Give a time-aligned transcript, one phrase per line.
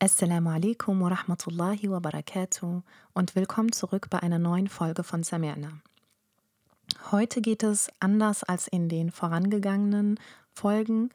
[0.00, 2.82] Assalamu alaikum wa rahmatullahi wa barakatuh
[3.14, 5.72] und willkommen zurück bei einer neuen Folge von Samirna.
[7.10, 10.20] Heute geht es anders als in den vorangegangenen
[10.52, 11.08] Folgen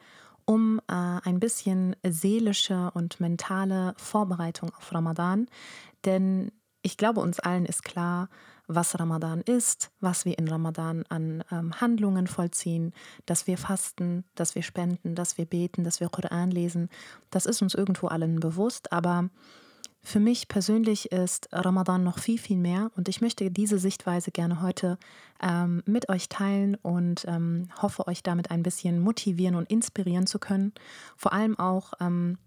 [0.43, 5.47] um äh, ein bisschen seelische und mentale Vorbereitung auf Ramadan,
[6.03, 6.51] denn
[6.83, 8.29] ich glaube, uns allen ist klar,
[8.67, 12.93] was Ramadan ist, was wir in Ramadan an ähm, Handlungen vollziehen,
[13.25, 16.89] dass wir fasten, dass wir spenden, dass wir beten, dass wir Koran lesen.
[17.29, 19.29] Das ist uns irgendwo allen bewusst, aber
[20.05, 24.61] für mich persönlich ist Ramadan noch viel, viel mehr und ich möchte diese Sichtweise gerne
[24.61, 24.97] heute
[25.41, 30.39] ähm, mit euch teilen und ähm, hoffe, euch damit ein bisschen motivieren und inspirieren zu
[30.39, 30.73] können.
[31.15, 32.37] Vor allem auch ähm,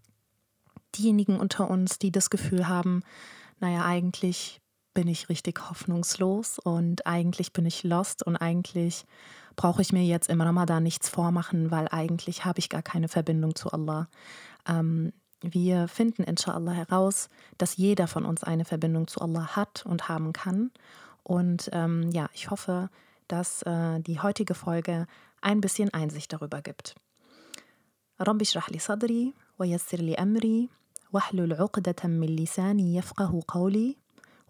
[0.94, 3.02] diejenigen unter uns, die das Gefühl haben,
[3.60, 4.60] naja, eigentlich
[4.94, 9.04] bin ich richtig hoffnungslos und eigentlich bin ich lost und eigentlich
[9.54, 13.54] brauche ich mir jetzt im Ramadan nichts vormachen, weil eigentlich habe ich gar keine Verbindung
[13.54, 14.08] zu Allah.
[14.66, 17.28] Ähm, wir finden inshallah heraus,
[17.58, 20.70] dass jeder von uns eine Verbindung zu Allah hat und haben kann.
[21.22, 22.88] Und ähm, ja, ich hoffe,
[23.28, 25.06] dass äh, die heutige Folge
[25.42, 26.94] ein bisschen Einsicht darüber gibt.
[28.18, 30.70] Rabbi shrah sadri wa yassir li amri
[31.15, 33.97] واحلل عقدة من لساني يفقه قولي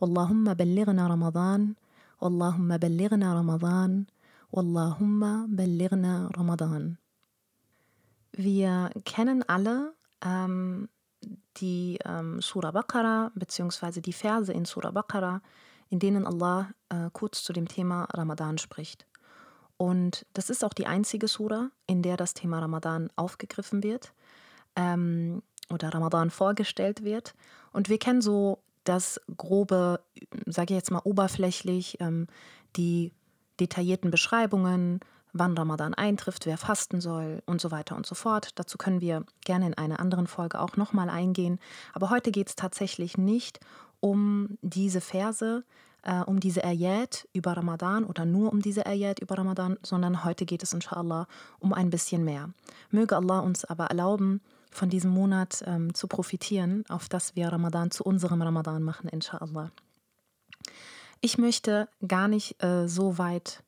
[0.02, 1.76] واللهم بلغنا رمضان
[2.22, 4.06] واللهم بلغنا رمضان
[4.52, 6.96] واللهم بلغنا رمضان
[8.34, 10.88] Wir kennen alle ähm,
[11.58, 15.42] die ähm, Surah Baqarah beziehungsweise die Verse in Surah Baqarah,
[15.90, 19.06] in denen Allah äh, kurz zu dem Thema Ramadan spricht.
[19.76, 24.14] Und das ist auch die einzige Surah, in der das Thema Ramadan aufgegriffen wird
[24.76, 27.35] ähm, oder Ramadan vorgestellt wird.
[27.73, 30.01] Und wir kennen so das grobe,
[30.47, 32.27] sage ich jetzt mal oberflächlich, ähm,
[32.77, 33.13] die
[33.59, 35.01] detaillierten Beschreibungen,
[35.33, 38.51] wann Ramadan eintrifft, wer fasten soll und so weiter und so fort.
[38.55, 41.59] Dazu können wir gerne in einer anderen Folge auch nochmal eingehen.
[41.93, 43.61] Aber heute geht es tatsächlich nicht
[44.01, 45.65] um diese Verse,
[46.03, 50.47] äh, um diese Ayat über Ramadan oder nur um diese Ayat über Ramadan, sondern heute
[50.47, 51.27] geht es inshallah
[51.59, 52.51] um ein bisschen mehr.
[52.91, 54.41] Möge Allah uns aber erlauben,
[54.77, 59.73] von diesem Monat ähm, zu profitieren, auf dass wir Ramadan zu unserem Ramadan machen, inshallah.
[61.21, 63.65] Ich möchte gar nicht äh, so weit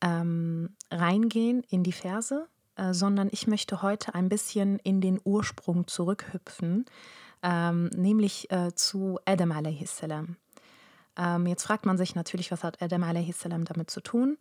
[0.00, 5.86] ähm, reingehen in die Verse, äh, sondern ich möchte heute ein bisschen in den Ursprung
[5.86, 6.86] zurückhüpfen,
[7.42, 10.02] ähm, nämlich äh, zu Adam a.s.
[11.18, 13.46] Ähm, jetzt fragt man sich natürlich, was hat Adam a.s.
[13.48, 14.36] damit zu tun?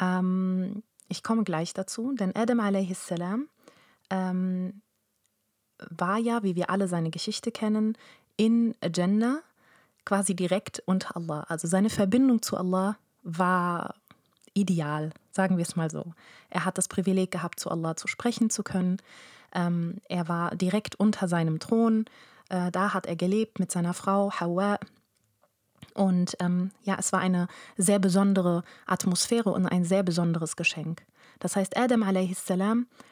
[0.00, 3.14] Ähm, ich komme gleich dazu, denn Adam a.s.
[4.10, 4.80] Ähm,
[5.90, 7.96] war ja, wie wir alle seine Geschichte kennen,
[8.36, 9.40] in Jannah
[10.04, 11.44] quasi direkt unter Allah.
[11.48, 13.94] Also seine Verbindung zu Allah war
[14.54, 16.14] ideal, sagen wir es mal so.
[16.50, 18.98] Er hat das Privileg gehabt, zu Allah zu sprechen zu können.
[19.54, 22.06] Ähm, er war direkt unter seinem Thron.
[22.48, 24.78] Äh, da hat er gelebt mit seiner Frau Hawa.
[25.94, 31.02] Und ähm, ja, es war eine sehr besondere Atmosphäre und ein sehr besonderes Geschenk.
[31.38, 32.52] Das heißt, Adam a.s.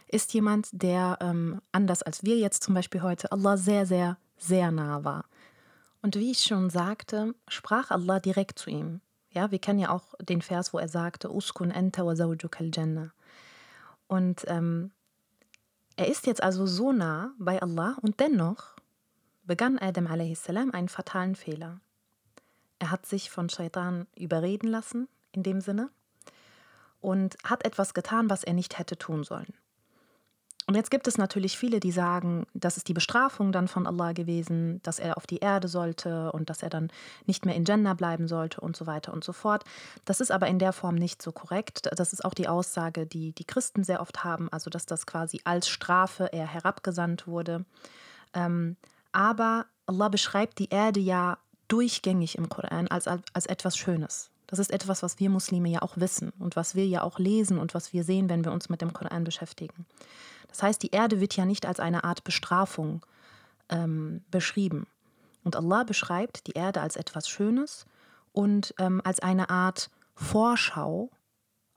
[0.09, 4.70] ist jemand, der ähm, anders als wir jetzt zum Beispiel heute Allah sehr, sehr, sehr
[4.70, 5.25] nah war.
[6.03, 9.00] Und wie ich schon sagte, sprach Allah direkt zu ihm.
[9.31, 13.12] Ja, wir kennen ja auch den Vers, wo er sagte, Uskun enta wa zawjuka jannah
[14.06, 14.93] Und ähm,
[15.97, 18.76] er ist jetzt also so nah bei Allah und dennoch
[19.44, 20.48] begann Adam a.s.
[20.48, 21.81] einen fatalen Fehler.
[22.78, 25.91] Er hat sich von Shaitan überreden lassen, in dem Sinne,
[27.00, 29.54] und hat etwas getan, was er nicht hätte tun sollen.
[30.68, 34.12] Und jetzt gibt es natürlich viele, die sagen, das ist die Bestrafung dann von Allah
[34.12, 36.90] gewesen, dass er auf die Erde sollte und dass er dann
[37.24, 39.64] nicht mehr in Jannah bleiben sollte und so weiter und so fort.
[40.04, 41.88] Das ist aber in der Form nicht so korrekt.
[41.96, 45.40] Das ist auch die Aussage, die die Christen sehr oft haben, also dass das quasi
[45.44, 47.64] als Strafe er herabgesandt wurde.
[48.34, 48.76] Ähm,
[49.12, 54.30] aber Allah beschreibt die Erde ja durchgängig im Koran als, als etwas Schönes.
[54.46, 57.58] Das ist etwas, was wir Muslime ja auch wissen und was wir ja auch lesen
[57.58, 59.86] und was wir sehen, wenn wir uns mit dem Koran beschäftigen.
[60.48, 63.04] Das heißt, die Erde wird ja nicht als eine Art Bestrafung
[63.68, 64.87] ähm, beschrieben.
[65.43, 67.87] Und Allah beschreibt die Erde als etwas Schönes
[68.32, 71.10] und ähm, als eine Art Vorschau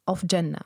[0.06, 0.66] auf Jannah.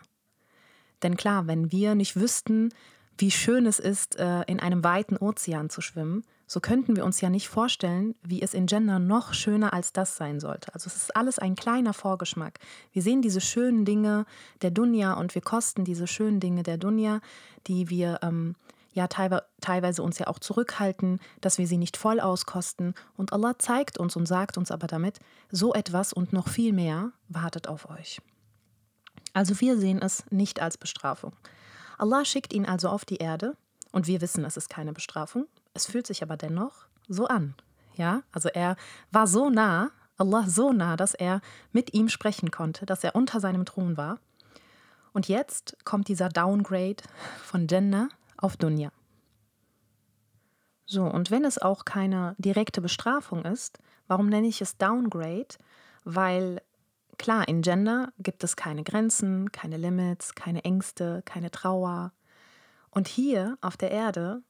[1.02, 2.70] Denn klar, wenn wir nicht wüssten,
[3.18, 7.22] wie schön es ist, äh, in einem weiten Ozean zu schwimmen, so könnten wir uns
[7.22, 10.74] ja nicht vorstellen, wie es in Gender noch schöner als das sein sollte.
[10.74, 12.60] Also es ist alles ein kleiner Vorgeschmack.
[12.92, 14.26] Wir sehen diese schönen Dinge
[14.62, 17.22] der Dunja und wir kosten diese schönen Dinge der Dunja,
[17.68, 18.56] die wir ähm,
[18.94, 22.94] ja teilweise uns ja auch zurückhalten, dass wir sie nicht voll auskosten.
[23.18, 25.20] Und Allah zeigt uns und sagt uns aber damit,
[25.52, 28.22] so etwas und noch viel mehr wartet auf euch.
[29.34, 31.34] Also wir sehen es nicht als Bestrafung.
[31.98, 33.56] Allah schickt ihn also auf die Erde
[33.92, 35.48] und wir wissen, es ist keine Bestrafung.
[35.74, 37.56] Es fühlt sich aber dennoch so an.
[37.96, 38.76] Ja, also er
[39.12, 41.42] war so nah, Allah so nah, dass er
[41.72, 44.20] mit ihm sprechen konnte, dass er unter seinem Thron war.
[45.12, 47.04] Und jetzt kommt dieser Downgrade
[47.44, 48.92] von Jannah auf Dunya.
[50.86, 55.56] So, und wenn es auch keine direkte Bestrafung ist, warum nenne ich es Downgrade?
[56.04, 56.62] Weil
[57.18, 62.12] klar, in Gender gibt es keine Grenzen, keine Limits, keine Ängste, keine Trauer.
[62.90, 64.44] Und hier auf der Erde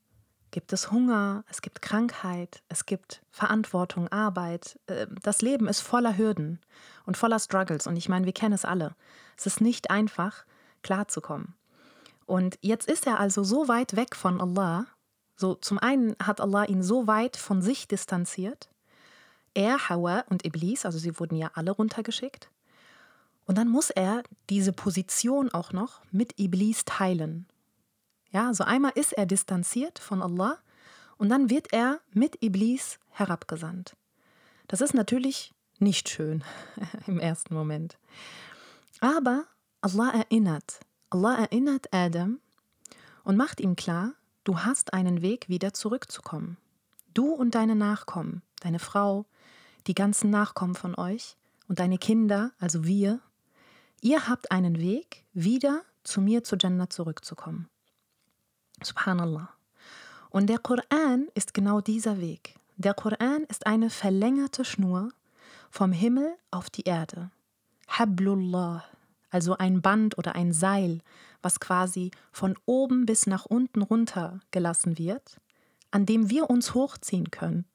[0.53, 4.79] gibt es Hunger, es gibt Krankheit, es gibt Verantwortung, Arbeit.
[4.88, 6.61] Ähm, das Leben ist voller Hürden
[7.05, 7.88] und voller Struggles.
[7.88, 8.95] Und ich meine, wir kennen es alle.
[9.35, 10.45] Es ist nicht einfach,
[10.83, 11.55] klarzukommen.
[12.25, 14.85] Und jetzt ist er also so weit weg von Allah.
[15.35, 18.69] So, zum einen hat Allah ihn so weit von sich distanziert.
[19.56, 22.49] Er, Hawa und Iblis, also sie wurden ja alle runtergeschickt.
[23.45, 27.47] Und dann muss er diese Position auch noch mit Iblis teilen.
[28.33, 30.57] Ja, so einmal ist er distanziert von Allah
[31.18, 33.95] und dann wird er mit Iblis herabgesandt.
[34.68, 36.44] Das ist natürlich nicht schön
[37.07, 38.00] im ersten Moment.
[39.00, 39.45] Aber
[39.81, 40.80] Allah erinnert,
[41.12, 42.39] Allah erinnert Adam
[43.24, 44.13] und macht ihm klar,
[44.45, 46.57] du hast einen Weg, wieder zurückzukommen.
[47.13, 49.27] Du und deine Nachkommen, deine Frau,
[49.85, 51.38] die ganzen Nachkommen von euch
[51.68, 53.19] und deine Kinder, also wir,
[54.01, 57.69] ihr habt einen Weg, wieder zu mir zu Jannah zurückzukommen.
[58.83, 59.50] Subhanallah.
[60.30, 62.56] Und der Koran ist genau dieser Weg.
[62.77, 65.09] Der Koran ist eine verlängerte Schnur
[65.69, 67.30] vom Himmel auf die Erde.
[67.88, 68.83] Hablullah,
[69.30, 71.01] also ein Band oder ein Seil,
[71.41, 75.39] was quasi von oben bis nach unten runter gelassen wird,
[75.91, 77.65] an dem wir uns hochziehen können.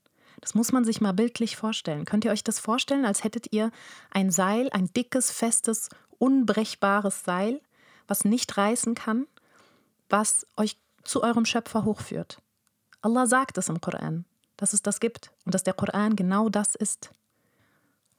[0.40, 2.05] Das muss man sich mal bildlich vorstellen.
[2.05, 3.70] Könnt ihr euch das vorstellen, als hättet ihr
[4.10, 5.88] ein Seil, ein dickes, festes,
[6.19, 7.60] unbrechbares Seil,
[8.06, 9.26] was nicht reißen kann,
[10.08, 10.76] was euch
[11.08, 12.43] zu eurem Schöpfer hochführt.
[13.00, 14.25] Allah sagt es im Koran,
[14.56, 17.10] dass es das gibt und dass der Koran genau das ist.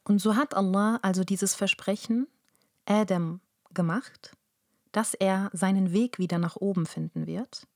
[0.03, 2.27] Und so hat Allah also dieses Versprechen
[2.85, 3.41] Adam
[3.73, 4.35] gemacht,
[4.91, 7.67] dass er seinen Weg wieder nach oben finden wird.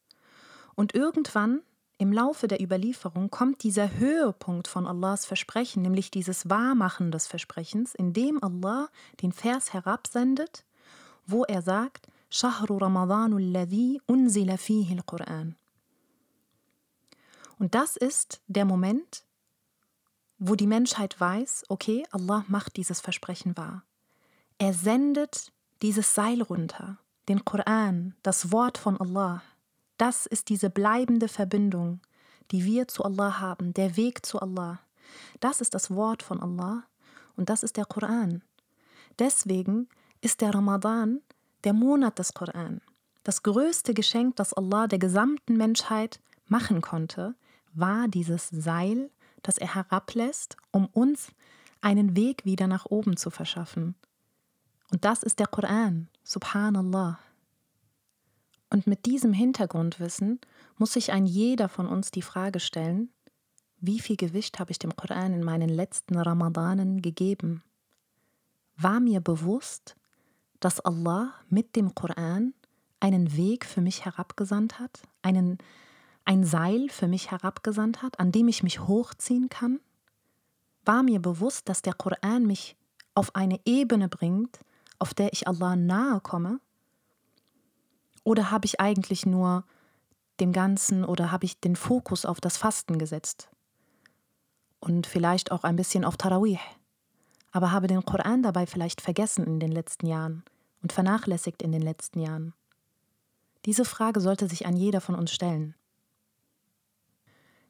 [0.73, 1.61] Und irgendwann
[1.99, 7.93] im Laufe der Überlieferung kommt dieser Höhepunkt von Allahs Versprechen, nämlich dieses Wahrmachen des Versprechens,
[7.93, 8.89] indem Allah
[9.21, 10.65] den Vers herabsendet,
[11.27, 15.54] wo er sagt, شهر رمضان الذي أنزل فيه القرآن.
[17.58, 19.24] Und das ist der Moment,
[20.38, 23.82] wo die Menschheit weiß, okay, Allah macht dieses Versprechen wahr.
[24.58, 25.52] Er sendet
[25.82, 26.98] dieses Seil runter,
[27.28, 29.42] den Koran, das Wort von Allah.
[29.96, 32.00] Das ist diese bleibende Verbindung,
[32.50, 34.80] die wir zu Allah haben, der Weg zu Allah.
[35.40, 36.84] Das ist das Wort von Allah
[37.36, 38.42] und das ist der Koran.
[39.18, 39.88] Deswegen
[40.20, 41.20] ist der Ramadan
[41.63, 42.81] der Monat des Koran.
[43.23, 47.35] Das größte Geschenk, das Allah der gesamten Menschheit machen konnte,
[47.73, 49.09] war dieses Seil,
[49.41, 51.31] das er herablässt, um uns
[51.81, 53.95] einen Weg wieder nach oben zu verschaffen.
[54.91, 57.19] Und das ist der Koran, subhanallah.
[58.69, 60.39] Und mit diesem Hintergrundwissen
[60.77, 63.09] muss sich ein jeder von uns die Frage stellen,
[63.79, 67.63] wie viel Gewicht habe ich dem Koran in meinen letzten Ramadanen gegeben?
[68.77, 69.95] War mir bewusst,
[70.63, 72.53] dass Allah mit dem Koran
[73.01, 75.57] einen Weg für mich herabgesandt hat, einen,
[76.23, 79.81] ein Seil für mich herabgesandt hat, an dem ich mich hochziehen kann?
[80.85, 82.77] War mir bewusst, dass der Koran mich
[83.13, 84.61] auf eine Ebene bringt,
[84.99, 86.61] auf der ich Allah nahe komme?
[88.23, 89.65] Oder habe ich eigentlich nur
[90.39, 93.49] dem Ganzen oder habe ich den Fokus auf das Fasten gesetzt?
[94.79, 96.59] Und vielleicht auch ein bisschen auf Tarawih,
[97.51, 100.43] aber habe den Koran dabei vielleicht vergessen in den letzten Jahren
[100.83, 102.53] und vernachlässigt in den letzten Jahren?
[103.65, 105.73] Diese Frage sollte sich an jeder von uns stellen.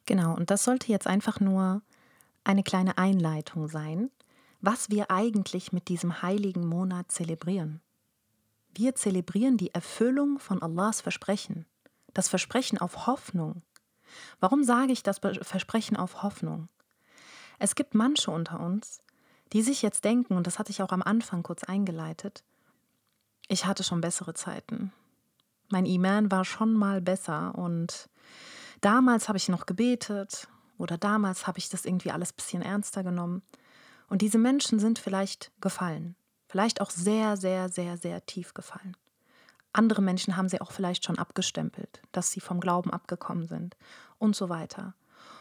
[0.06, 1.82] Genau, und das sollte jetzt einfach nur
[2.44, 4.12] eine kleine Einleitung sein,
[4.60, 7.82] was wir eigentlich mit diesem heiligen Monat zelebrieren.
[8.76, 11.66] Wir zelebrieren die Erfüllung von Allahs Versprechen,
[12.14, 13.62] das Versprechen auf Hoffnung.
[14.40, 16.70] Warum sage ich das Versprechen auf Hoffnung?
[17.60, 19.00] Es gibt manche unter uns,
[19.54, 22.44] die sich jetzt denken, und das hatte ich auch am Anfang kurz eingeleitet,
[23.48, 24.92] ich hatte schon bessere Zeiten.
[25.70, 28.10] Mein Iman war schon mal besser und
[28.82, 30.48] damals habe ich noch gebetet
[30.78, 33.42] oder damals habe ich das irgendwie alles ein bisschen ernster genommen.
[34.10, 36.16] Und diese Menschen sind vielleicht gefallen,
[36.48, 38.96] vielleicht auch sehr, sehr, sehr, sehr tief gefallen.
[39.72, 43.76] Andere Menschen haben sie auch vielleicht schon abgestempelt, dass sie vom Glauben abgekommen sind
[44.20, 44.94] und so weiter.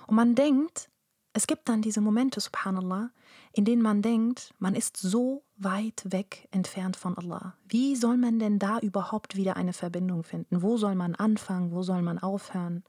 [0.06, 0.88] Und man denkt,
[1.32, 3.10] es gibt dann diese Momente, subhanallah,
[3.52, 7.56] in denen man denkt, man ist so weit weg entfernt von Allah.
[7.68, 10.62] Wie soll man denn da überhaupt wieder eine Verbindung finden?
[10.62, 11.72] Wo soll man anfangen?
[11.72, 12.84] Wo soll man aufhören?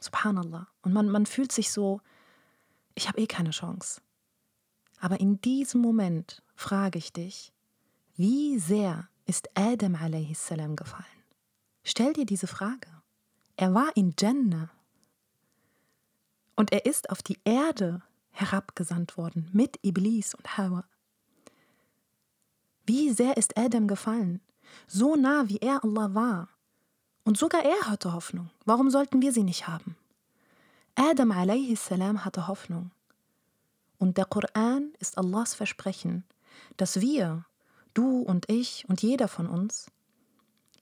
[0.00, 0.68] Subhanallah.
[0.82, 2.00] Und man, man fühlt sich so,
[2.94, 4.02] ich habe eh keine Chance.
[5.00, 7.52] Aber in diesem Moment frage ich dich,
[8.16, 10.48] wie sehr ist Adam a.s.
[10.76, 11.06] gefallen?
[11.82, 12.88] Stell dir diese Frage.
[13.56, 14.70] Er war in Jannah.
[16.60, 18.02] Und er ist auf die Erde
[18.32, 20.84] herabgesandt worden mit Iblis und Hawa.
[22.84, 24.42] Wie sehr ist Adam gefallen?
[24.86, 26.48] So nah wie er Allah war.
[27.24, 28.50] Und sogar er hatte Hoffnung.
[28.66, 29.96] Warum sollten wir sie nicht haben?
[30.96, 31.90] Adam a.s.
[31.92, 32.90] hatte Hoffnung.
[33.96, 36.24] Und der Koran ist Allahs Versprechen,
[36.76, 37.46] dass wir,
[37.94, 39.86] du und ich und jeder von uns,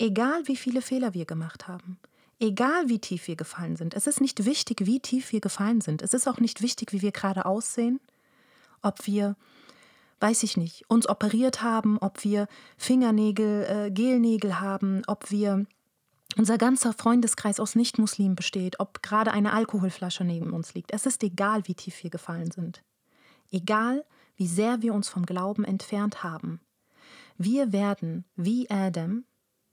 [0.00, 2.00] egal wie viele Fehler wir gemacht haben,
[2.40, 6.02] egal wie tief wir gefallen sind, es ist nicht wichtig, wie tief wir gefallen sind,
[6.02, 8.00] es ist auch nicht wichtig, wie wir gerade aussehen,
[8.82, 9.36] ob wir,
[10.20, 15.66] weiß ich nicht, uns operiert haben, ob wir Fingernägel, äh, Gelnägel haben, ob wir
[16.36, 20.92] unser ganzer Freundeskreis aus Nichtmuslimen besteht, ob gerade eine Alkoholflasche neben uns liegt.
[20.92, 22.82] Es ist egal, wie tief wir gefallen sind.
[23.50, 24.04] Egal,
[24.36, 26.60] wie sehr wir uns vom Glauben entfernt haben.
[27.38, 29.24] Wir werden wie Adam,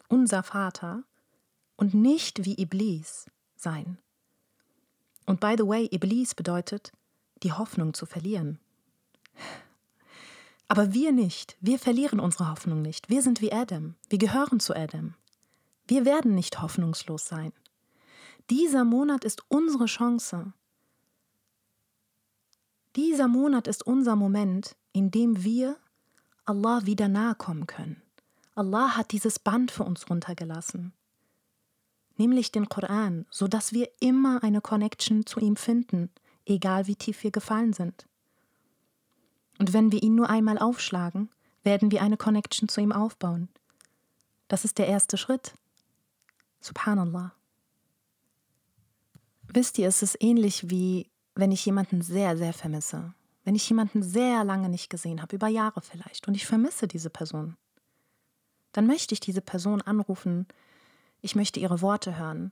[0.07, 1.03] unser Vater,
[1.77, 3.98] und nicht wie Iblis sein.
[5.25, 6.91] Und by the way, Iblis bedeutet,
[7.44, 8.60] die Hoffnung zu verlieren.
[10.67, 11.58] Aber wir nicht.
[11.60, 13.10] Wir verlieren unsere Hoffnung nicht.
[13.10, 13.96] Wir sind wie Adam.
[14.10, 15.15] Wir gehören zu Adam.
[15.88, 17.53] Wir werden nicht hoffnungslos sein.
[18.50, 20.53] Dieser Monat ist unsere Chance,
[22.96, 25.75] dieser Monat ist unser Moment, in dem wir
[26.46, 28.01] Allah wieder nahe kommen können.
[28.53, 30.94] Allah hat dieses Band für uns runtergelassen,
[32.17, 36.10] nämlich den Koran, so dass wir immer eine Connection zu ihm finden,
[36.45, 38.07] egal wie tief wir gefallen sind.
[39.60, 41.29] Und wenn wir ihn nur einmal aufschlagen,
[41.63, 43.50] werden wir eine Connection zu ihm aufbauen.
[44.48, 45.53] Das ist der erste Schritt.
[46.60, 47.34] Subhanallah.
[49.48, 54.01] Wisst ihr, es ist ähnlich wie wenn ich jemanden sehr, sehr vermisse, wenn ich jemanden
[54.01, 57.57] sehr lange nicht gesehen habe, über Jahre vielleicht, und ich vermisse diese Person,
[58.72, 60.48] dann möchte ich diese Person anrufen,
[61.25, 62.51] ich möchte ihre Worte hören.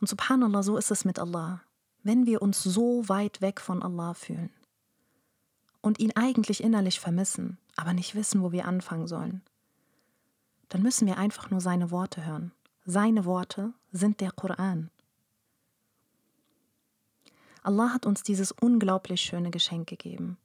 [0.00, 1.62] Und subhanallah, so ist es mit Allah.
[2.04, 4.50] Wenn wir uns so weit weg von Allah fühlen
[5.80, 9.42] und ihn eigentlich innerlich vermissen, aber nicht wissen, wo wir anfangen sollen,
[10.68, 12.52] dann müssen wir einfach nur seine Worte hören.
[12.84, 14.90] Seine Worte sind der Koran.
[17.64, 20.38] Allah hat uns dieses unglaublich schöne Geschenk gegeben.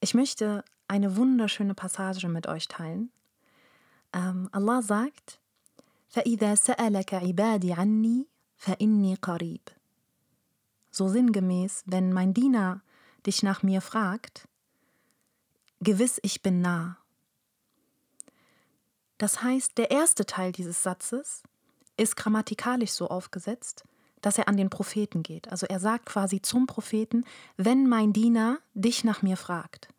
[0.00, 3.10] Ich möchte eine wunderschöne Passage mit euch teilen.
[4.14, 5.40] Ähm, Allah sagt,
[6.13, 8.27] فَإِذَا سَأَلَكَ عِبَادِ عَنِّي
[8.57, 9.61] فَإِنِّي قَرِيب.
[10.91, 12.81] So sinngemäß, wenn mein Diener
[13.25, 14.47] dich nach mir fragt,
[15.81, 16.97] gewiss ich bin nah.
[19.17, 21.43] Das heißt, der erste Teil dieses Satzes
[21.97, 23.83] ist grammatikalisch so aufgesetzt,
[24.21, 25.49] dass er an den Propheten geht.
[25.49, 27.23] Also er sagt quasi zum Propheten,
[27.57, 29.89] wenn mein Diener dich nach mir fragt.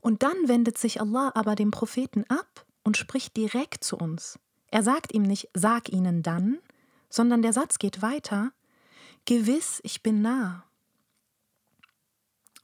[0.00, 4.38] Und dann wendet sich Allah aber dem Propheten ab und spricht direkt zu uns.
[4.71, 6.59] Er sagt ihm nicht, sag ihnen dann,
[7.09, 8.51] sondern der Satz geht weiter,
[9.25, 10.63] gewiss, ich bin nah.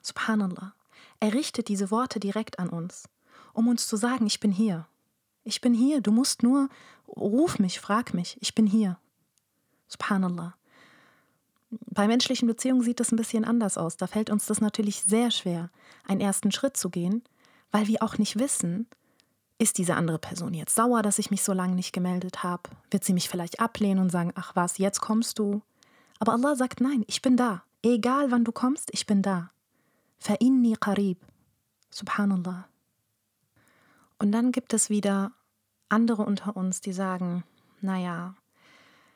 [0.01, 0.73] Subhanallah.
[1.19, 3.09] Er richtet diese Worte direkt an uns,
[3.53, 4.87] um uns zu sagen, ich bin hier.
[5.43, 6.69] Ich bin hier, du musst nur,
[7.07, 8.97] ruf mich, frag mich, ich bin hier.
[9.87, 10.55] Subhanallah.
[11.69, 13.97] Bei menschlichen Beziehungen sieht das ein bisschen anders aus.
[13.97, 15.71] Da fällt uns das natürlich sehr schwer,
[16.05, 17.23] einen ersten Schritt zu gehen,
[17.71, 18.87] weil wir auch nicht wissen,
[19.57, 22.69] ist diese andere Person jetzt sauer, dass ich mich so lange nicht gemeldet habe?
[22.91, 25.61] Wird sie mich vielleicht ablehnen und sagen, ach was, jetzt kommst du?
[26.19, 27.63] Aber Allah sagt, nein, ich bin da.
[27.81, 29.51] Egal wann du kommst, ich bin da.
[30.21, 31.19] Fa'inni qarib.
[31.89, 32.67] Subhanallah.
[34.19, 35.31] Und dann gibt es wieder
[35.89, 37.43] andere unter uns, die sagen,
[37.81, 38.35] naja,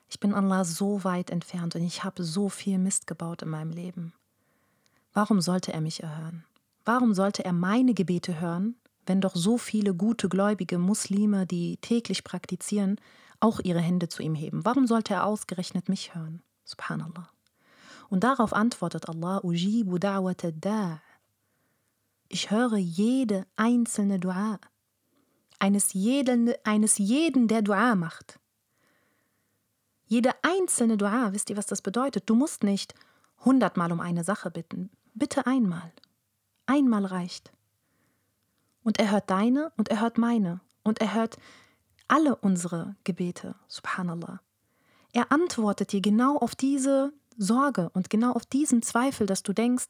[0.10, 3.72] ich bin Allah so weit entfernt und ich habe so viel Mist gebaut in meinem
[3.72, 4.14] Leben.
[5.14, 6.46] Warum sollte er mich erhören?
[6.86, 8.76] Warum sollte er meine Gebete hören,
[9.10, 13.02] wenn doch so viele gute gläubige Muslime, die täglich praktizieren,
[13.40, 14.64] auch ihre Hände zu ihm heben?
[14.66, 16.44] Warum sollte er ausgerechnet mich hören?
[16.64, 17.28] Subhanallah.
[18.10, 21.02] Und darauf antwortet Allah, Ujibu da'wat da'.
[22.28, 24.60] Ich höre jede einzelne Dua.
[25.58, 28.40] Eines jeden, eines jeden, der Dua macht.
[30.06, 32.30] Jede einzelne Dua, wisst ihr, was das bedeutet?
[32.30, 32.94] Du musst nicht
[33.44, 34.92] hundertmal um eine Sache bitten.
[35.16, 35.92] Bitte einmal.
[36.68, 37.52] Einmal reicht.
[38.90, 40.62] Und er hört deine und er hört meine.
[40.82, 41.38] Und er hört
[42.08, 43.54] alle unsere Gebete.
[43.68, 44.42] Subhanallah.
[45.14, 49.90] Er antwortet dir genau auf diese Sorge und genau auf diesen Zweifel, dass du denkst,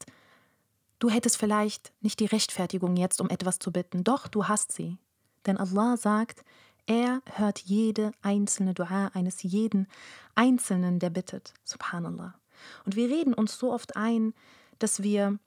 [0.98, 4.04] du hättest vielleicht nicht die Rechtfertigung jetzt, um etwas zu bitten.
[4.04, 4.98] Doch, du hast sie.
[5.46, 6.44] Denn Allah sagt,
[6.84, 9.86] Er hört jede einzelne Dua eines jeden
[10.34, 11.54] Einzelnen, der bittet.
[11.64, 12.34] Subhanallah.
[12.84, 14.34] Und wir reden uns so oft ein,
[14.78, 15.38] dass wir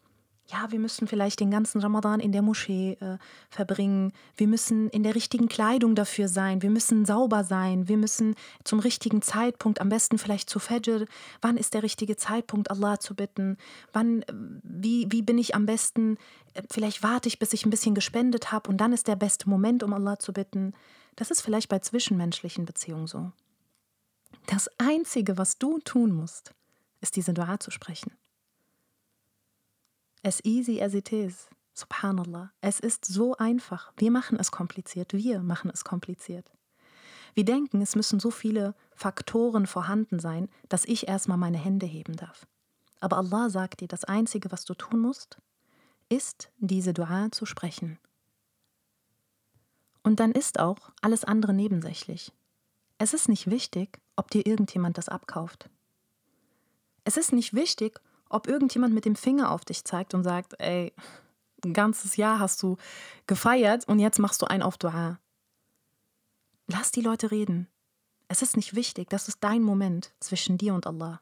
[0.47, 3.17] ja, wir müssen vielleicht den ganzen Ramadan in der Moschee äh,
[3.49, 4.11] verbringen.
[4.35, 6.61] Wir müssen in der richtigen Kleidung dafür sein.
[6.61, 7.87] Wir müssen sauber sein.
[7.87, 11.05] Wir müssen zum richtigen Zeitpunkt, am besten vielleicht zu Fajr.
[11.41, 13.57] Wann ist der richtige Zeitpunkt, Allah zu bitten?
[13.93, 14.25] Wann,
[14.63, 16.17] wie, wie bin ich am besten?
[16.53, 19.49] Äh, vielleicht warte ich, bis ich ein bisschen gespendet habe und dann ist der beste
[19.49, 20.73] Moment, um Allah zu bitten.
[21.15, 23.31] Das ist vielleicht bei zwischenmenschlichen Beziehungen so.
[24.47, 26.53] Das Einzige, was du tun musst,
[26.99, 28.11] ist diese Dua zu sprechen.
[30.23, 31.49] As easy as it is.
[31.73, 32.51] Subhanallah.
[32.61, 33.91] Es ist so einfach.
[33.97, 35.13] Wir machen es kompliziert.
[35.13, 36.49] Wir machen es kompliziert.
[37.33, 42.15] Wir denken, es müssen so viele Faktoren vorhanden sein, dass ich erstmal meine Hände heben
[42.15, 42.47] darf.
[42.99, 45.39] Aber Allah sagt dir, das Einzige, was du tun musst,
[46.09, 47.99] ist, diese Dua zu sprechen.
[50.03, 52.31] Und dann ist auch alles andere nebensächlich.
[52.97, 55.69] Es ist nicht wichtig, ob dir irgendjemand das abkauft.
[57.03, 57.99] Es ist nicht wichtig,
[58.29, 60.93] ob irgendjemand mit dem Finger auf dich zeigt und sagt, ey,
[61.63, 62.77] ein ganzes Jahr hast du
[63.27, 65.19] gefeiert und jetzt machst du ein auf Dua.
[66.67, 67.67] Lass die Leute reden.
[68.27, 71.21] Es ist nicht wichtig, das ist dein Moment zwischen dir und Allah.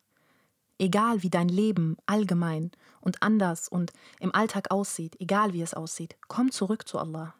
[0.79, 6.15] Egal wie dein Leben allgemein und anders und im Alltag aussieht, egal wie es aussieht,
[6.27, 7.35] komm zurück zu Allah.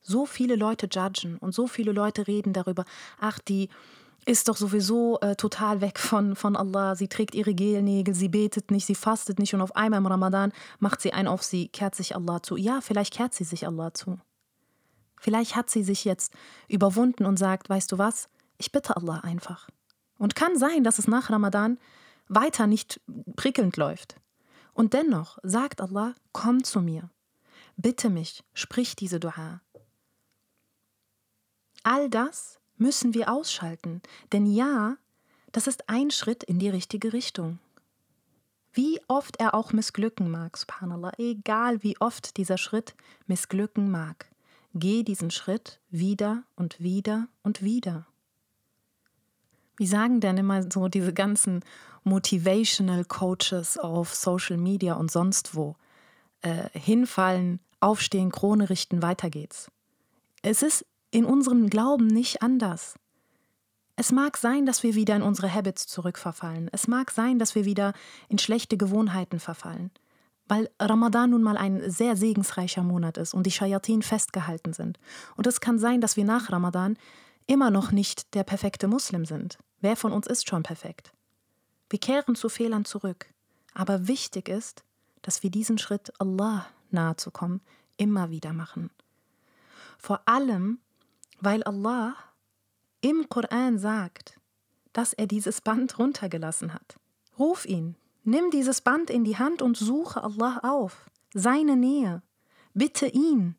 [0.00, 2.84] So viele Leute judgen und so viele Leute reden darüber,
[3.18, 3.68] ach, die,
[4.26, 6.96] ist doch sowieso äh, total weg von, von Allah.
[6.96, 10.52] Sie trägt ihre Gelnägel, sie betet nicht, sie fastet nicht und auf einmal im Ramadan
[10.80, 12.56] macht sie ein auf sie, kehrt sich Allah zu.
[12.56, 14.18] Ja, vielleicht kehrt sie sich Allah zu.
[15.18, 16.34] Vielleicht hat sie sich jetzt
[16.68, 18.28] überwunden und sagt, weißt du was,
[18.58, 19.68] ich bitte Allah einfach.
[20.18, 21.78] Und kann sein, dass es nach Ramadan
[22.28, 23.00] weiter nicht
[23.36, 24.16] prickelnd läuft.
[24.72, 27.10] Und dennoch sagt Allah, komm zu mir,
[27.76, 29.60] bitte mich, sprich diese Dua.
[31.84, 34.02] All das müssen wir ausschalten.
[34.32, 34.96] Denn ja,
[35.52, 37.58] das ist ein Schritt in die richtige Richtung.
[38.72, 42.94] Wie oft er auch missglücken mag, subhanallah, egal wie oft dieser Schritt
[43.26, 44.26] missglücken mag,
[44.74, 48.06] geh diesen Schritt wieder und wieder und wieder.
[49.78, 51.64] Wie sagen denn immer so diese ganzen
[52.04, 55.76] Motivational Coaches auf Social Media und sonst wo?
[56.42, 59.70] Äh, hinfallen, aufstehen, Krone richten, weiter geht's.
[60.42, 60.86] Es ist
[61.16, 62.96] in unserem Glauben nicht anders.
[63.96, 66.68] Es mag sein, dass wir wieder in unsere Habits zurückverfallen.
[66.72, 67.94] Es mag sein, dass wir wieder
[68.28, 69.90] in schlechte Gewohnheiten verfallen.
[70.46, 74.98] Weil Ramadan nun mal ein sehr segensreicher Monat ist und die Shayatin festgehalten sind.
[75.36, 76.98] Und es kann sein, dass wir nach Ramadan
[77.46, 79.56] immer noch nicht der perfekte Muslim sind.
[79.80, 81.14] Wer von uns ist schon perfekt?
[81.88, 83.32] Wir kehren zu Fehlern zurück.
[83.72, 84.84] Aber wichtig ist,
[85.22, 87.62] dass wir diesen Schritt, Allah nahe zu kommen,
[87.96, 88.90] immer wieder machen.
[89.96, 90.78] Vor allem,
[91.40, 92.16] weil Allah
[93.00, 94.38] im Koran sagt,
[94.92, 96.96] dass er dieses Band runtergelassen hat.
[97.38, 102.22] Ruf ihn, nimm dieses Band in die Hand und suche Allah auf, seine Nähe,
[102.74, 103.56] bitte ihn.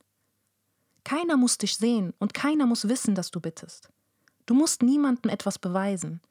[1.03, 3.89] Keiner muss dich sehen und keiner muss wissen, dass du bittest.
[4.45, 6.21] Du musst niemandem etwas beweisen.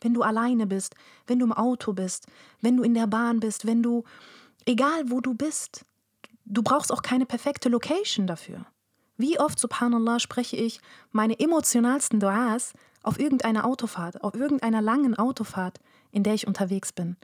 [0.00, 0.94] Wenn du alleine bist,
[1.26, 2.26] wenn du im Auto bist,
[2.60, 4.04] wenn du in der Bahn bist, wenn du,
[4.66, 5.86] egal wo du bist,
[6.44, 8.66] du brauchst auch keine perfekte Location dafür.
[9.16, 10.80] Wie oft, subhanallah, spreche ich
[11.12, 12.72] meine emotionalsten Duas
[13.02, 15.78] auf irgendeiner Autofahrt, auf irgendeiner langen Autofahrt,
[16.10, 17.16] in der ich unterwegs bin.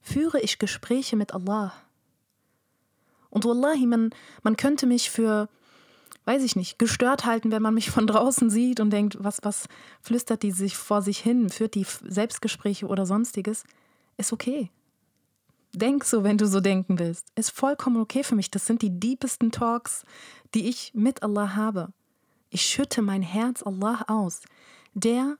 [0.00, 1.72] Führe ich Gespräche mit Allah.
[3.30, 4.10] Und wallahi, man,
[4.42, 5.48] man könnte mich für,
[6.24, 9.66] weiß ich nicht, gestört halten, wenn man mich von draußen sieht und denkt, was, was
[10.00, 13.64] flüstert die sich vor sich hin, führt die Selbstgespräche oder sonstiges.
[14.16, 14.70] Ist okay.
[15.74, 17.26] Denk so, wenn du so denken willst.
[17.34, 18.50] Ist vollkommen okay für mich.
[18.50, 20.04] Das sind die deepesten Talks,
[20.56, 21.92] die ich mit Allah habe.
[22.48, 24.40] Ich schütte mein Herz Allah aus.
[24.94, 25.36] Der,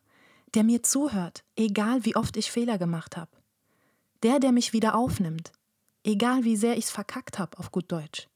[0.53, 3.31] der mir zuhört, egal wie oft ich Fehler gemacht habe.
[4.23, 5.53] Der, der mich wieder aufnimmt,
[6.05, 8.29] egal wie sehr ich es verkackt habe, auf gut Deutsch.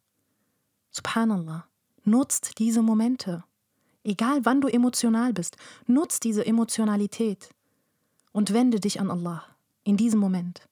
[0.91, 1.67] Subhanallah,
[2.05, 3.45] nutzt diese Momente.
[4.03, 7.51] Egal wann du emotional bist, nutzt diese Emotionalität
[8.33, 9.45] und wende dich an Allah
[9.85, 10.67] in diesem Moment.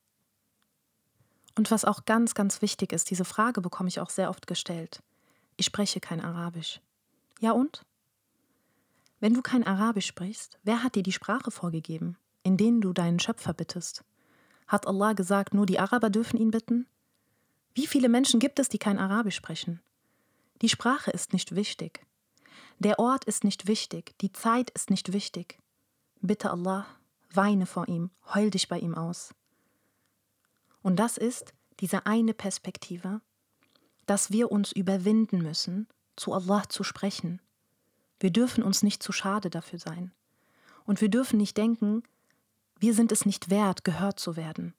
[1.54, 5.02] Und was auch ganz, ganz wichtig ist, diese Frage bekomme ich auch sehr oft gestellt.
[5.58, 6.80] Ich spreche kein Arabisch.
[7.40, 7.84] Ja und?
[9.18, 13.18] Wenn du kein Arabisch sprichst, wer hat dir die Sprache vorgegeben, in denen du deinen
[13.18, 14.04] Schöpfer bittest?
[14.68, 16.86] Hat Allah gesagt, nur die Araber dürfen ihn bitten?
[17.74, 19.80] Wie viele Menschen gibt es, die kein Arabisch sprechen?
[20.62, 22.06] Die Sprache ist nicht wichtig.
[22.78, 24.16] Der Ort ist nicht wichtig.
[24.20, 25.58] Die Zeit ist nicht wichtig.
[26.20, 26.86] Bitte Allah,
[27.32, 29.34] weine vor ihm, heul dich bei ihm aus.
[30.82, 33.20] Und das ist diese eine Perspektive,
[34.08, 37.42] dass wir uns überwinden müssen, zu Allah zu sprechen.
[38.18, 40.12] Wir dürfen uns nicht zu schade dafür sein.
[40.86, 42.02] Und wir dürfen nicht denken,
[42.80, 44.72] wir sind es nicht wert, gehört zu werden.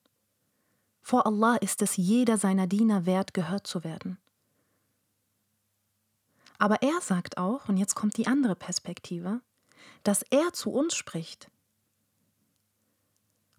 [1.04, 4.18] Vor Allah ist es jeder seiner Diener wert, gehört zu werden.
[6.58, 9.42] Aber er sagt auch, und jetzt kommt die andere Perspektive,
[10.04, 11.52] dass er zu uns spricht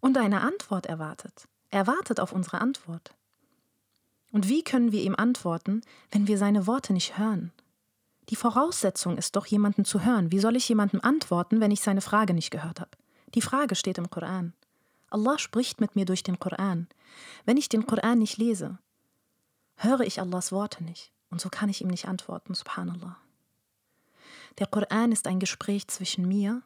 [0.01, 1.47] und eine Antwort erwartet.
[1.71, 3.15] Er wartet auf unsere Antwort.
[4.33, 7.53] Und wie können wir ihm antworten, wenn wir seine Worte nicht hören?
[8.29, 10.31] Die Voraussetzung ist doch, jemanden zu hören.
[10.31, 12.91] Wie soll ich jemandem antworten, wenn ich seine Frage nicht gehört habe?
[13.35, 14.53] Die Frage steht im Koran.
[15.09, 16.87] Allah spricht mit mir durch den Koran.
[17.45, 18.79] Wenn ich den Koran nicht lese,
[19.77, 21.11] höre ich Allahs Worte nicht.
[21.31, 23.17] Und so kann ich ihm nicht antworten, subhanallah.
[24.59, 26.63] Der Koran ist ein Gespräch zwischen mir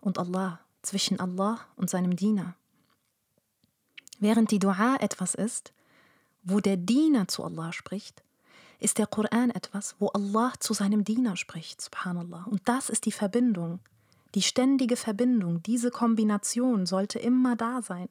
[0.00, 2.54] und Allah, zwischen Allah und seinem Diener.
[4.18, 5.72] Während die Dua etwas ist,
[6.46, 8.22] wo der Diener zu Allah spricht,
[8.78, 12.44] ist der Koran etwas, wo Allah zu seinem Diener spricht, subhanallah.
[12.44, 13.80] Und das ist die Verbindung,
[14.34, 18.08] die ständige Verbindung, diese Kombination sollte immer da sein.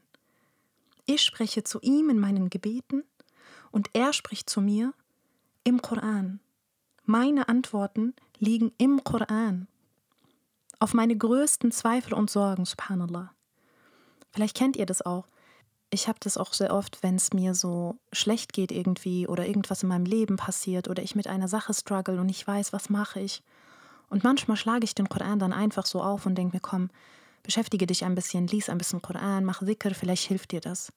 [1.05, 3.03] Ich spreche zu ihm in meinen Gebeten
[3.71, 4.93] und er spricht zu mir
[5.63, 6.39] im Koran.
[7.03, 9.67] Meine Antworten liegen im Koran.
[10.79, 13.31] Auf meine größten Zweifel und Sorgen, subhanallah.
[14.31, 15.27] Vielleicht kennt ihr das auch.
[15.95, 19.81] Ich habe das auch sehr oft, wenn es mir so schlecht geht irgendwie oder irgendwas
[19.81, 23.21] in meinem Leben passiert oder ich mit einer Sache struggle und ich weiß, was mache
[23.21, 23.41] ich.
[24.09, 26.89] Und manchmal schlage ich den Koran dann einfach so auf und denke mir, komm,
[27.43, 30.91] beschäftige dich ein bisschen, lies ein bisschen Koran, mach Dhikr, vielleicht hilft dir das.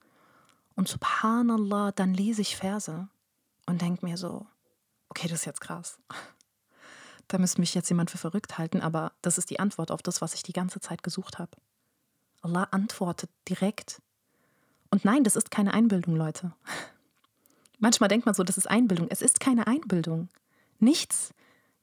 [0.74, 3.06] Und subhanallah, dann lese ich Verse
[3.66, 4.46] und denke mir so,
[5.10, 6.00] okay, das ist jetzt krass.
[7.28, 10.20] Da müsste mich jetzt jemand für verrückt halten, aber das ist die Antwort auf das,
[10.20, 11.52] was ich die ganze Zeit gesucht habe.
[12.40, 14.02] Allah antwortet direkt.
[14.90, 16.52] Und nein, das ist keine Einbildung, Leute.
[17.78, 19.06] Manchmal denkt man so, das ist Einbildung.
[19.10, 20.28] Es ist keine Einbildung.
[20.78, 21.32] Nichts,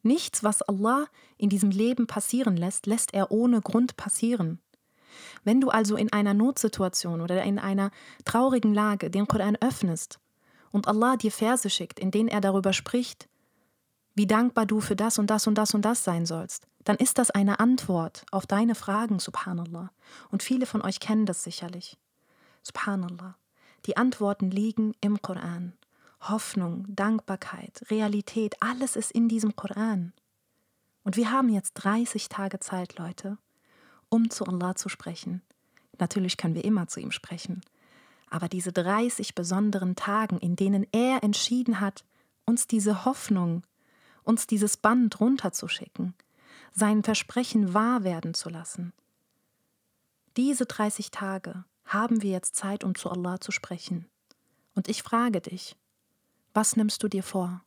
[0.04, 1.06] nichts, was Allah
[1.38, 4.60] in diesem Leben passieren lässt, lässt er ohne Grund passieren.
[5.44, 7.91] Wenn du also in einer Notsituation oder in einer
[8.26, 10.20] traurigen Lage den Koran öffnest
[10.72, 13.30] und Allah dir Verse schickt, in denen er darüber spricht,
[14.15, 17.18] wie dankbar du für das und das und das und das sein sollst, dann ist
[17.18, 19.91] das eine Antwort auf deine Fragen, subhanallah.
[20.30, 21.98] Und viele von euch kennen das sicherlich.
[22.65, 23.38] Subhanallah.
[23.86, 25.73] Die Antworten liegen im Koran.
[26.21, 30.13] Hoffnung, Dankbarkeit, Realität, alles ist in diesem Koran.
[31.04, 33.38] Und wir haben jetzt 30 Tage Zeit, Leute,
[34.10, 35.41] um zu Allah zu sprechen.
[35.99, 37.62] Natürlich können wir immer zu ihm sprechen
[38.30, 42.06] aber diese 30 besonderen Tagen, in denen er entschieden hat,
[42.45, 43.63] uns diese Hoffnung,
[44.23, 46.13] uns dieses Band runterzuschicken,
[46.73, 48.93] sein Versprechen wahr werden zu lassen.
[50.38, 54.06] Diese 30 Tage haben wir jetzt Zeit, um zu Allah zu sprechen.
[54.74, 55.76] Und ich frage dich,
[56.54, 57.63] was nimmst du dir vor?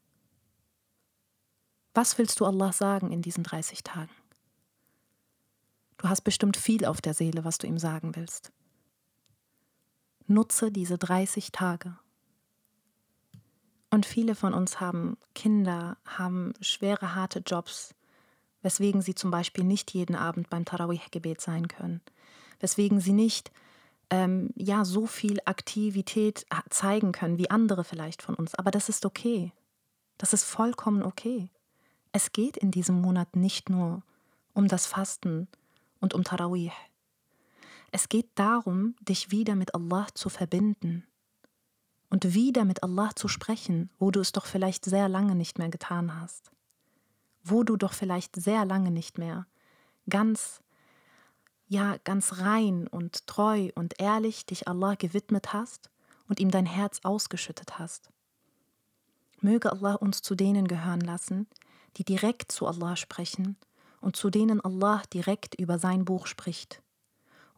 [1.94, 4.10] Was willst du Allah sagen in diesen 30 Tagen?
[5.96, 8.52] Du hast bestimmt viel auf der Seele, was du ihm sagen willst.
[10.26, 11.98] Nutze diese 30 Tage.
[13.90, 17.94] Und viele von uns haben Kinder, haben schwere, harte Jobs,
[18.62, 22.00] weswegen sie zum Beispiel nicht jeden Abend beim Tarawih-Gebet sein können,
[22.60, 23.50] weswegen sie nicht
[24.10, 28.54] ähm, ja, so viel Aktivität zeigen können wie andere vielleicht von uns.
[28.54, 29.52] Aber das ist okay.
[30.16, 31.50] Das ist vollkommen okay.
[32.12, 34.02] Es geht in diesem Monat nicht nur
[34.54, 35.46] um das Fasten
[36.00, 36.72] und um Tarawih.
[37.90, 41.06] Es geht darum, dich wieder mit Allah zu verbinden
[42.10, 45.68] und wieder mit Allah zu sprechen, wo du es doch vielleicht sehr lange nicht mehr
[45.68, 46.50] getan hast,
[47.44, 49.46] wo du doch vielleicht sehr lange nicht mehr
[50.08, 50.60] ganz,
[51.68, 55.90] ja, ganz rein und treu und ehrlich dich Allah gewidmet hast
[56.28, 58.10] und ihm dein Herz ausgeschüttet hast.
[59.40, 61.46] Möge Allah uns zu denen gehören lassen,
[61.96, 63.56] die direkt zu Allah sprechen
[64.00, 66.82] und zu denen Allah direkt über sein Buch spricht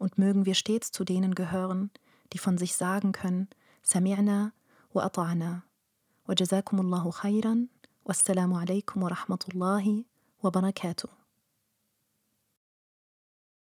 [0.00, 1.90] und mögen wir stets zu denen gehören,
[2.32, 3.48] die von sich sagen können,
[3.84, 4.52] Sami'na
[4.92, 5.62] wa ata'na.
[6.26, 7.68] Wa jazakumullahu khairan.
[8.04, 10.06] Wassalamu alaikum wa rahmatullahi
[10.40, 11.19] wa barakatuh.